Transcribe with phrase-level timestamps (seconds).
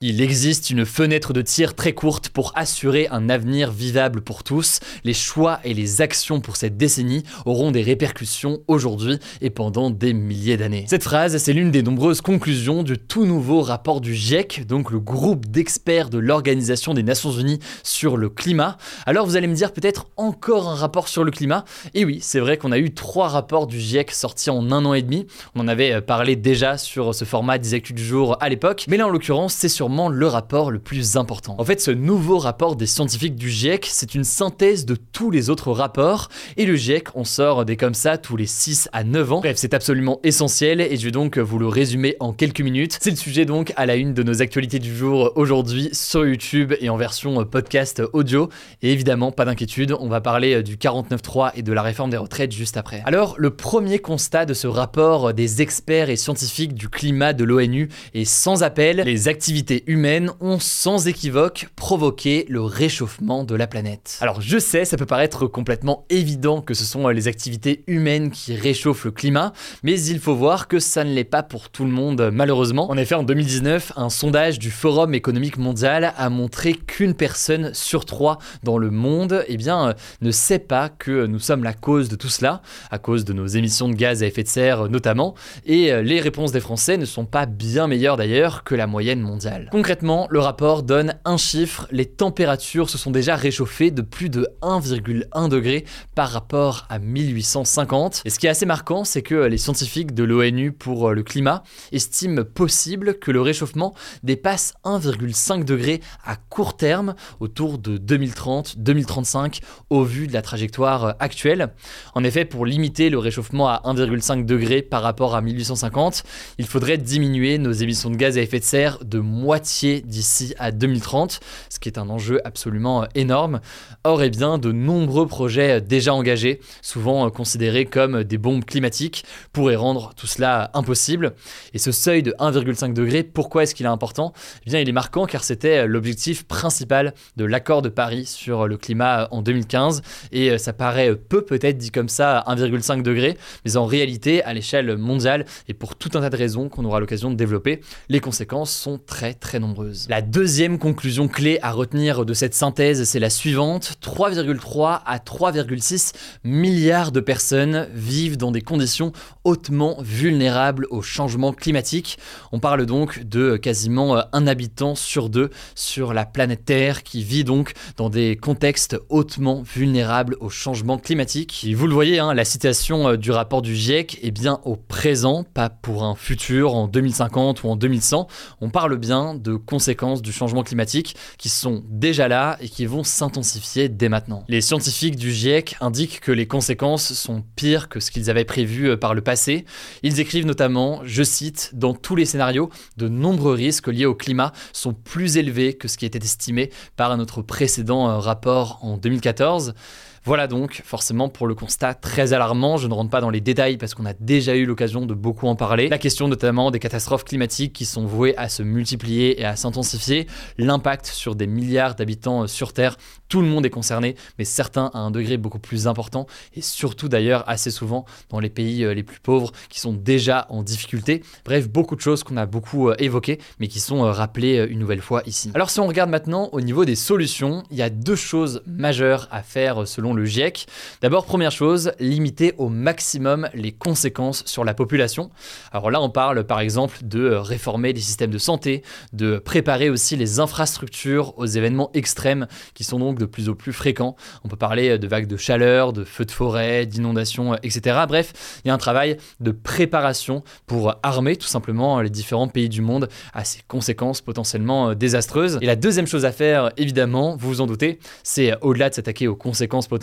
[0.00, 4.78] Il existe une fenêtre de tir très courte pour assurer un avenir vivable pour tous.
[5.02, 10.12] Les choix et les actions pour cette décennie auront des répercussions aujourd'hui et pendant des
[10.12, 10.84] milliers d'années.
[10.86, 15.00] Cette phrase, c'est l'une des nombreuses conclusions du tout nouveau rapport du GIEC, donc le
[15.00, 18.76] groupe d'experts de l'Organisation des Nations Unies sur le climat.
[19.04, 21.64] Alors vous allez me dire peut-être encore un rapport sur le climat.
[21.94, 24.94] Et oui, c'est vrai qu'on a eu trois rapports du GIEC sortis en un an
[24.94, 25.26] et demi.
[25.56, 28.84] On en avait parlé déjà sur ce format des actus du jour à l'époque.
[28.86, 31.56] Mais là en l'occurrence, c'est sur le rapport le plus important.
[31.58, 35.50] En fait, ce nouveau rapport des scientifiques du GIEC, c'est une synthèse de tous les
[35.50, 39.32] autres rapports, et le GIEC on sort des comme ça tous les 6 à 9
[39.32, 39.40] ans.
[39.40, 42.98] Bref, c'est absolument essentiel, et je vais donc vous le résumer en quelques minutes.
[43.00, 46.74] C'est le sujet donc à la une de nos actualités du jour aujourd'hui sur YouTube
[46.80, 48.50] et en version podcast audio.
[48.82, 52.52] Et évidemment, pas d'inquiétude, on va parler du 49.3 et de la réforme des retraites
[52.52, 53.02] juste après.
[53.06, 57.88] Alors, le premier constat de ce rapport des experts et scientifiques du climat de l'ONU
[58.14, 64.18] est sans appel, les activités humaines ont sans équivoque provoqué le réchauffement de la planète.
[64.20, 68.54] Alors je sais, ça peut paraître complètement évident que ce sont les activités humaines qui
[68.54, 71.90] réchauffent le climat, mais il faut voir que ça ne l'est pas pour tout le
[71.90, 72.90] monde malheureusement.
[72.90, 78.04] En effet, en 2019, un sondage du Forum économique mondial a montré qu'une personne sur
[78.04, 82.16] trois dans le monde eh bien, ne sait pas que nous sommes la cause de
[82.16, 85.34] tout cela, à cause de nos émissions de gaz à effet de serre notamment,
[85.66, 89.67] et les réponses des Français ne sont pas bien meilleures d'ailleurs que la moyenne mondiale.
[89.70, 94.48] Concrètement, le rapport donne un chiffre, les températures se sont déjà réchauffées de plus de
[94.62, 95.84] 1,1 degré
[96.14, 98.22] par rapport à 1850.
[98.24, 101.62] Et ce qui est assez marquant, c'est que les scientifiques de l'ONU pour le climat
[101.92, 110.02] estiment possible que le réchauffement dépasse 1,5 degré à court terme, autour de 2030-2035, au
[110.02, 111.74] vu de la trajectoire actuelle.
[112.14, 116.22] En effet, pour limiter le réchauffement à 1,5 degré par rapport à 1850,
[116.56, 120.70] il faudrait diminuer nos émissions de gaz à effet de serre de moitié d'ici à
[120.70, 123.60] 2030, ce qui est un enjeu absolument euh, énorme.
[124.04, 129.24] Or, eh bien, de nombreux projets déjà engagés, souvent euh, considérés comme des bombes climatiques,
[129.52, 131.34] pourraient rendre tout cela impossible.
[131.74, 134.32] Et ce seuil de 1,5 degré, pourquoi est-ce qu'il est important?
[134.66, 138.66] Eh bien, il est marquant car c'était euh, l'objectif principal de l'accord de Paris sur
[138.66, 140.02] le climat en 2015.
[140.32, 144.96] Et ça paraît peu peut-être dit comme ça 1,5 degré, mais en réalité, à l'échelle
[144.96, 148.70] mondiale, et pour tout un tas de raisons qu'on aura l'occasion de développer, les conséquences
[148.70, 150.06] sont très très nombreuses.
[150.08, 153.94] La deuxième conclusion clé à retenir de cette synthèse, c'est la suivante.
[154.02, 156.12] 3,3 à 3,6
[156.44, 159.12] milliards de personnes vivent dans des conditions
[159.44, 162.18] hautement vulnérables au changement climatique.
[162.52, 167.44] On parle donc de quasiment un habitant sur deux sur la planète Terre qui vit
[167.44, 171.64] donc dans des contextes hautement vulnérables au changement climatique.
[171.66, 174.76] Et vous le voyez, hein, la citation euh, du rapport du GIEC est bien au
[174.76, 178.26] présent, pas pour un futur en 2050 ou en 2100.
[178.60, 183.04] On parle bien de conséquences du changement climatique qui sont déjà là et qui vont
[183.04, 184.44] s'intensifier dès maintenant.
[184.48, 188.90] Les scientifiques du GIEC indiquent que les conséquences sont pires que ce qu'ils avaient prévu
[188.90, 189.64] euh, par le passé.
[190.02, 194.52] Ils écrivent notamment, je cite, dans tous les scénarios, de nombreux risques liés au climat
[194.72, 199.74] sont plus élevés que ce qui était estimé par notre précédent euh, rapport en 2014.
[200.24, 203.76] Voilà donc forcément pour le constat très alarmant, je ne rentre pas dans les détails
[203.76, 205.88] parce qu'on a déjà eu l'occasion de beaucoup en parler.
[205.88, 210.26] La question notamment des catastrophes climatiques qui sont vouées à se multiplier et à s'intensifier,
[210.58, 212.96] l'impact sur des milliards d'habitants euh, sur Terre,
[213.28, 217.08] tout le monde est concerné, mais certains à un degré beaucoup plus important et surtout
[217.08, 221.22] d'ailleurs assez souvent dans les pays euh, les plus pauvres qui sont déjà en difficulté.
[221.44, 225.00] Bref, beaucoup de choses qu'on a beaucoup euh, évoquées mais qui sont rappelées une nouvelle
[225.00, 225.50] fois ici.
[225.54, 229.28] Alors si on regarde maintenant au niveau des solutions, il y a deux choses majeures
[229.30, 230.66] à faire selon le GIEC.
[231.02, 235.30] D'abord, première chose, limiter au maximum les conséquences sur la population.
[235.72, 238.82] Alors là, on parle par exemple de réformer les systèmes de santé,
[239.12, 243.72] de préparer aussi les infrastructures aux événements extrêmes qui sont donc de plus en plus
[243.72, 244.16] fréquents.
[244.44, 248.00] On peut parler de vagues de chaleur, de feux de forêt, d'inondations, etc.
[248.08, 252.68] Bref, il y a un travail de préparation pour armer tout simplement les différents pays
[252.68, 255.58] du monde à ces conséquences potentiellement désastreuses.
[255.60, 259.28] Et la deuxième chose à faire, évidemment, vous vous en doutez, c'est au-delà de s'attaquer
[259.28, 259.97] aux conséquences potentielles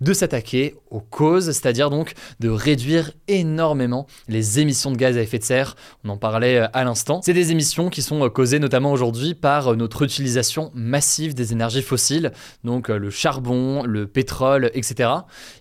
[0.00, 5.38] de s'attaquer aux causes, c'est-à-dire donc de réduire énormément les émissions de gaz à effet
[5.38, 5.76] de serre.
[6.04, 7.20] On en parlait euh, à l'instant.
[7.22, 11.52] C'est des émissions qui sont euh, causées notamment aujourd'hui par euh, notre utilisation massive des
[11.52, 12.32] énergies fossiles,
[12.64, 15.10] donc le charbon, le pétrole, etc.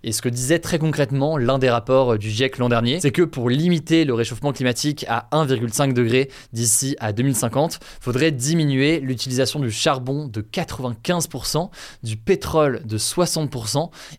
[0.03, 3.21] Et ce que disait très concrètement l'un des rapports du GIEC l'an dernier, c'est que
[3.21, 9.59] pour limiter le réchauffement climatique à 1,5 degré d'ici à 2050, il faudrait diminuer l'utilisation
[9.59, 11.69] du charbon de 95%,
[12.03, 13.54] du pétrole de 60%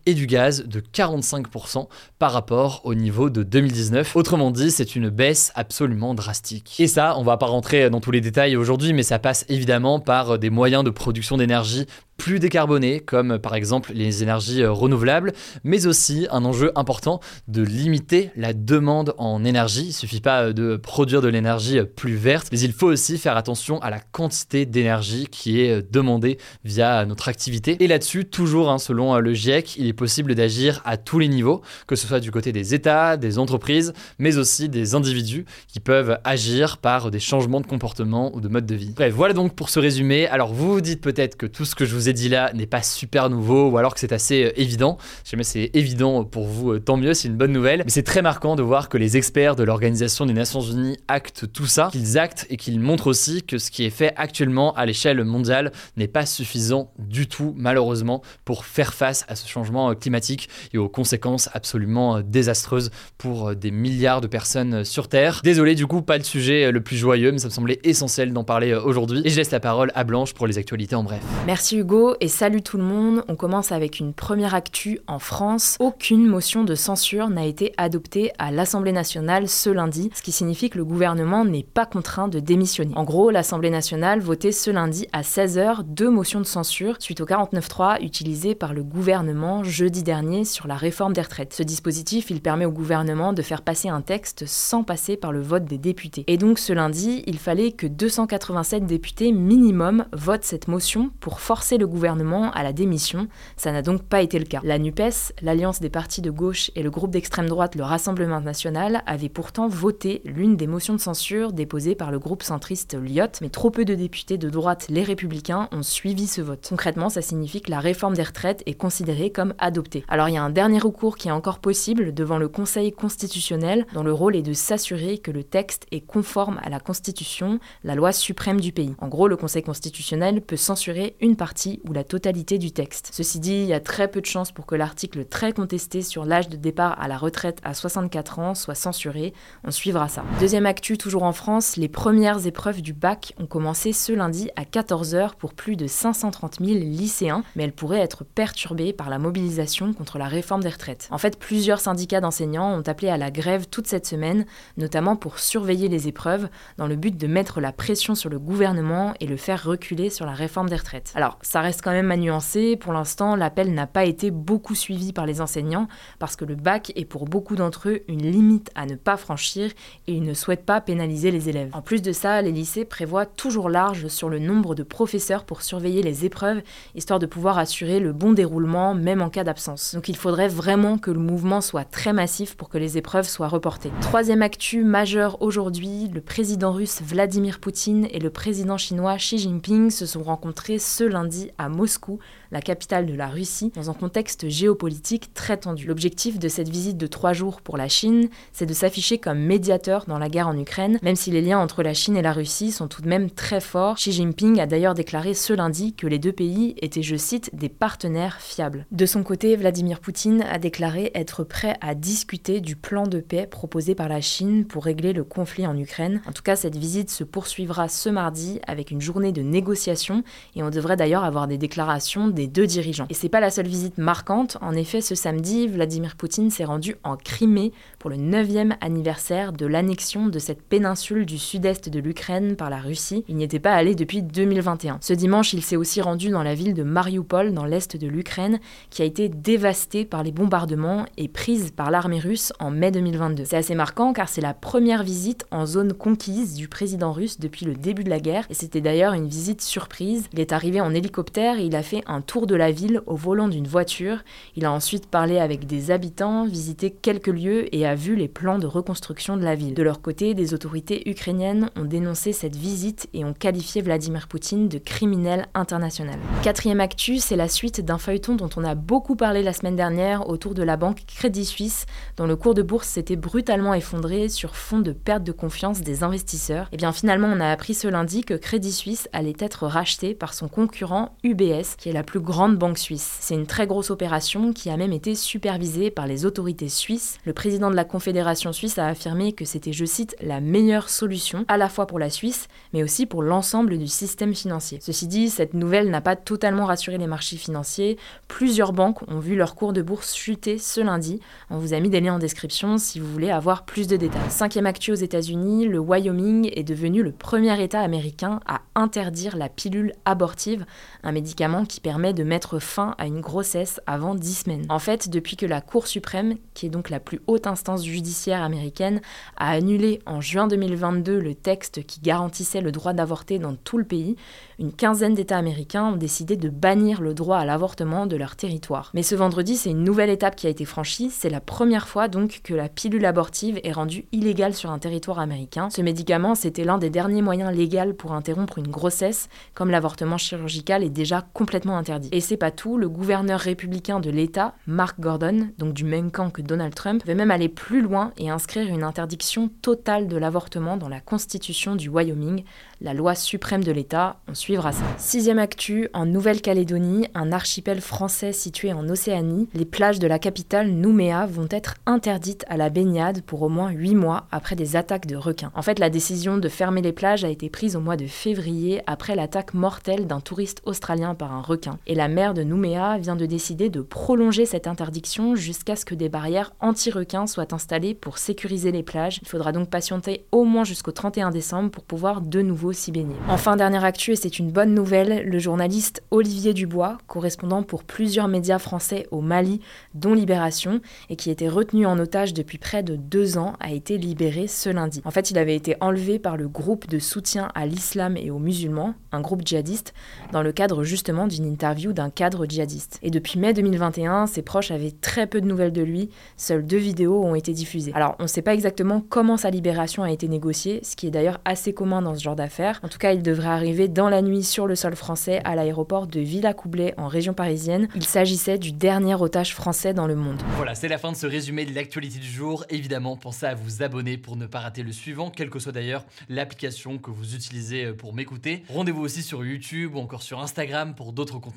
[0.05, 1.87] et du gaz de 45%
[2.19, 4.15] par rapport au niveau de 2019.
[4.15, 6.75] Autrement dit, c'est une baisse absolument drastique.
[6.79, 9.99] Et ça, on va pas rentrer dans tous les détails aujourd'hui, mais ça passe évidemment
[9.99, 11.85] par des moyens de production d'énergie
[12.17, 15.33] plus décarbonés, comme par exemple les énergies euh, renouvelables,
[15.63, 19.83] mais aussi un enjeu important de limiter la demande en énergie.
[19.83, 22.87] Il ne suffit pas euh, de produire de l'énergie euh, plus verte, mais il faut
[22.87, 27.77] aussi faire attention à la quantité d'énergie qui est demandée via notre activité.
[27.79, 31.61] Et là-dessus, toujours hein, selon le GIEC, il est possible d'agir à tous les niveaux,
[31.85, 36.19] que ce soit du côté des États, des entreprises, mais aussi des individus qui peuvent
[36.23, 38.93] agir par des changements de comportement ou de mode de vie.
[38.95, 40.27] Bref, voilà donc pour ce résumé.
[40.27, 42.81] Alors vous vous dites peut-être que tout ce que je vous dit là n'est pas
[42.81, 44.97] super nouveau ou alors que c'est assez euh, évident.
[45.23, 47.83] Si jamais c'est évident pour vous, euh, tant mieux, c'est une bonne nouvelle.
[47.85, 51.51] Mais c'est très marquant de voir que les experts de l'Organisation des Nations Unies actent
[51.51, 54.85] tout ça, qu'ils actent et qu'ils montrent aussi que ce qui est fait actuellement à
[54.85, 59.93] l'échelle mondiale n'est pas suffisant du tout, malheureusement, pour faire face à ce changement euh,
[59.93, 65.41] climatique et aux conséquences absolument désastreuses pour des milliards de personnes sur Terre.
[65.43, 68.43] Désolé, du coup, pas le sujet le plus joyeux, mais ça me semblait essentiel d'en
[68.43, 69.21] parler aujourd'hui.
[69.25, 71.21] Et je laisse la parole à Blanche pour les actualités en bref.
[71.45, 73.23] Merci Hugo et salut tout le monde.
[73.27, 75.77] On commence avec une première actu en France.
[75.79, 80.69] Aucune motion de censure n'a été adoptée à l'Assemblée nationale ce lundi, ce qui signifie
[80.69, 82.93] que le gouvernement n'est pas contraint de démissionner.
[82.95, 87.25] En gros, l'Assemblée nationale votait ce lundi à 16h deux motions de censure suite au
[87.25, 91.53] 49.3 utilisé par le gouvernement jeudi dernier sur la réforme des retraites.
[91.53, 95.41] Ce dispositif, il permet au gouvernement de faire passer un texte sans passer par le
[95.41, 96.25] vote des députés.
[96.27, 101.77] Et donc ce lundi, il fallait que 287 députés minimum votent cette motion pour forcer
[101.77, 103.27] le gouvernement à la démission.
[103.55, 104.61] Ça n'a donc pas été le cas.
[104.63, 109.03] La NUPES, l'alliance des partis de gauche et le groupe d'extrême droite, le Rassemblement national,
[109.05, 113.49] avaient pourtant voté l'une des motions de censure déposées par le groupe centriste Lyot, mais
[113.49, 116.67] trop peu de députés de droite, les républicains, ont suivi ce vote.
[116.69, 120.03] Concrètement, ça signifie que la réforme des retraites est considérée comme adoptée.
[120.07, 123.85] Alors il y a un dernier recours qui est encore possible devant le Conseil constitutionnel,
[123.93, 127.95] dont le rôle est de s'assurer que le texte est conforme à la Constitution, la
[127.95, 128.95] loi suprême du pays.
[128.99, 133.09] En gros, le Conseil constitutionnel peut censurer une partie ou la totalité du texte.
[133.11, 136.25] Ceci dit, il y a très peu de chances pour que l'article très contesté sur
[136.25, 139.33] l'âge de départ à la retraite à 64 ans soit censuré.
[139.63, 140.23] On suivra ça.
[140.39, 144.63] Deuxième actu, toujours en France, les premières épreuves du bac ont commencé ce lundi à
[144.63, 149.93] 14h pour plus de 530 000 lycéens, mais elles pourraient être perturbées par la mobilisation
[149.93, 151.07] contre la réforme des retraites.
[151.11, 154.45] En fait, plusieurs syndicats d'enseignants ont appelé à la grève toute cette semaine,
[154.77, 159.13] notamment pour surveiller les épreuves, dans le but de mettre la pression sur le gouvernement
[159.19, 161.11] et le faire reculer sur la réforme des retraites.
[161.15, 162.77] Alors, ça reste quand même à nuancer.
[162.77, 166.93] Pour l'instant, l'appel n'a pas été beaucoup suivi par les enseignants parce que le bac
[166.95, 169.71] est pour beaucoup d'entre eux une limite à ne pas franchir
[170.07, 171.69] et ils ne souhaitent pas pénaliser les élèves.
[171.73, 175.61] En plus de ça, les lycées prévoient toujours large sur le nombre de professeurs pour
[175.61, 176.61] surveiller les épreuves,
[176.95, 179.93] histoire de pouvoir assurer le bon déroulement même en cas d'absence.
[179.93, 183.49] Donc il faudrait vraiment que le mouvement soit très massif pour que les épreuves soient
[183.49, 183.91] reportées.
[183.99, 189.91] Troisième actu majeur aujourd'hui, le président russe Vladimir Poutine et le président chinois Xi Jinping
[189.91, 192.19] se sont rencontrés ce lundi à Moscou
[192.51, 195.85] la capitale de la Russie, dans un contexte géopolitique très tendu.
[195.85, 200.05] L'objectif de cette visite de trois jours pour la Chine, c'est de s'afficher comme médiateur
[200.07, 202.71] dans la guerre en Ukraine, même si les liens entre la Chine et la Russie
[202.71, 203.95] sont tout de même très forts.
[203.95, 207.69] Xi Jinping a d'ailleurs déclaré ce lundi que les deux pays étaient, je cite, des
[207.69, 208.85] partenaires fiables.
[208.91, 213.47] De son côté, Vladimir Poutine a déclaré être prêt à discuter du plan de paix
[213.47, 216.21] proposé par la Chine pour régler le conflit en Ukraine.
[216.27, 220.23] En tout cas, cette visite se poursuivra ce mardi avec une journée de négociations
[220.55, 223.07] et on devrait d'ailleurs avoir des déclarations des deux dirigeants.
[223.09, 224.57] Et c'est pas la seule visite marquante.
[224.61, 229.65] En effet, ce samedi, Vladimir Poutine s'est rendu en Crimée pour le 9e anniversaire de
[229.65, 233.25] l'annexion de cette péninsule du sud-est de l'Ukraine par la Russie.
[233.27, 234.99] Il n'y était pas allé depuis 2021.
[235.01, 238.59] Ce dimanche, il s'est aussi rendu dans la ville de Mariupol, dans l'est de l'Ukraine,
[238.91, 243.45] qui a été dévastée par les bombardements et prise par l'armée russe en mai 2022.
[243.45, 247.65] C'est assez marquant car c'est la première visite en zone conquise du président russe depuis
[247.65, 250.27] le début de la guerre et c'était d'ailleurs une visite surprise.
[250.33, 253.15] Il est arrivé en hélicoptère et il a fait un tour de la ville au
[253.15, 254.19] volant d'une voiture.
[254.55, 258.59] Il a ensuite parlé avec des habitants, visité quelques lieux et a vu les plans
[258.59, 259.73] de reconstruction de la ville.
[259.73, 264.67] De leur côté, des autorités ukrainiennes ont dénoncé cette visite et ont qualifié Vladimir Poutine
[264.67, 266.19] de criminel international.
[266.43, 270.29] Quatrième actu, c'est la suite d'un feuilleton dont on a beaucoup parlé la semaine dernière
[270.29, 271.85] autour de la banque Crédit Suisse,
[272.17, 276.03] dont le cours de bourse s'était brutalement effondré sur fond de perte de confiance des
[276.03, 276.65] investisseurs.
[276.65, 280.13] Et eh bien finalement, on a appris ce lundi que Crédit Suisse allait être racheté
[280.13, 283.17] par son concurrent UBS, qui est la plus grande banque suisse.
[283.19, 287.17] C'est une très grosse opération qui a même été supervisée par les autorités suisses.
[287.25, 291.45] Le président de la Confédération suisse a affirmé que c'était, je cite, la meilleure solution
[291.47, 294.79] à la fois pour la Suisse, mais aussi pour l'ensemble du système financier.
[294.81, 297.97] Ceci dit, cette nouvelle n'a pas totalement rassuré les marchés financiers.
[298.27, 301.19] Plusieurs banques ont vu leur cours de bourse chuter ce lundi.
[301.49, 304.29] On vous a mis des liens en description si vous voulez avoir plus de détails.
[304.29, 309.49] Cinquième actu aux États-Unis, le Wyoming est devenu le premier État américain à interdire la
[309.49, 310.65] pilule abortive,
[311.03, 314.65] un médicament qui permet de mettre fin à une grossesse avant 10 semaines.
[314.69, 318.41] En fait, depuis que la Cour suprême, qui est donc la plus haute instance judiciaire
[318.41, 319.01] américaine,
[319.37, 323.85] a annulé en juin 2022 le texte qui garantissait le droit d'avorter dans tout le
[323.85, 324.15] pays,
[324.59, 328.89] une quinzaine d'États américains ont décidé de bannir le droit à l'avortement de leur territoire.
[328.93, 331.11] Mais ce vendredi, c'est une nouvelle étape qui a été franchie.
[331.11, 335.19] C'est la première fois donc que la pilule abortive est rendue illégale sur un territoire
[335.19, 335.69] américain.
[335.69, 340.83] Ce médicament, c'était l'un des derniers moyens légaux pour interrompre une grossesse, comme l'avortement chirurgical
[340.83, 341.96] est déjà complètement interdit.
[342.11, 346.29] Et c'est pas tout, le gouverneur républicain de l'État, Mark Gordon, donc du même camp
[346.29, 350.77] que Donald Trump, veut même aller plus loin et inscrire une interdiction totale de l'avortement
[350.77, 352.43] dans la constitution du Wyoming,
[352.81, 354.19] la loi suprême de l'État.
[354.27, 354.83] On suivra ça.
[354.97, 360.69] Sixième actu, en Nouvelle-Calédonie, un archipel français situé en Océanie, les plages de la capitale
[360.69, 365.07] Nouméa vont être interdites à la baignade pour au moins 8 mois après des attaques
[365.07, 365.51] de requins.
[365.55, 368.81] En fait, la décision de fermer les plages a été prise au mois de février
[368.87, 371.79] après l'attaque mortelle d'un touriste australien par un requin.
[371.89, 375.95] Et la maire de Nouméa vient de décider de prolonger cette interdiction jusqu'à ce que
[375.95, 379.19] des barrières anti-requins soient installées pour sécuriser les plages.
[379.21, 383.15] Il faudra donc patienter au moins jusqu'au 31 décembre pour pouvoir de nouveau s'y baigner.
[383.29, 388.27] Enfin, dernière actu, et c'est une bonne nouvelle, le journaliste Olivier Dubois, correspondant pour plusieurs
[388.27, 389.61] médias français au Mali,
[389.93, 393.97] dont Libération, et qui était retenu en otage depuis près de deux ans, a été
[393.97, 395.01] libéré ce lundi.
[395.05, 398.39] En fait, il avait été enlevé par le groupe de soutien à l'islam et aux
[398.39, 399.93] musulmans, un groupe djihadiste,
[400.33, 402.99] dans le cadre justement d'une interview d'un cadre djihadiste.
[403.03, 406.77] Et depuis mai 2021, ses proches avaient très peu de nouvelles de lui, seules deux
[406.77, 407.91] vidéos ont été diffusées.
[407.93, 411.11] Alors, on ne sait pas exactement comment sa libération a été négociée, ce qui est
[411.11, 412.47] d'ailleurs assez commun dans ce genre d'affaires
[412.83, 416.07] en tout cas, il devrait arriver dans la nuit sur le sol français à l'aéroport
[416.07, 417.87] de Villacoublay en région parisienne.
[417.95, 420.41] Il s'agissait du dernier otage français dans le monde.
[420.55, 422.65] Voilà, c'est la fin de ce résumé de l'actualité du jour.
[422.69, 426.05] Évidemment, pensez à vous abonner pour ne pas rater le suivant, quelle que soit d'ailleurs
[426.29, 428.63] l'application que vous utilisez euh, pour m'écouter.
[428.69, 431.56] Rendez-vous aussi sur YouTube ou encore sur Instagram pour d'autres contenus